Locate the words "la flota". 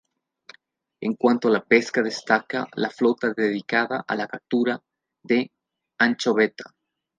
2.73-3.31